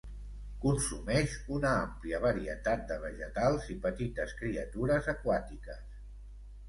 Consumeix 0.61 1.35
una 1.57 1.73
àmplia 1.81 2.21
varietat 2.25 2.83
de 2.93 2.97
vegetals 3.03 3.69
i 3.77 3.79
petites 3.87 4.35
criatures 4.41 5.11
aquàtiques. 5.15 5.85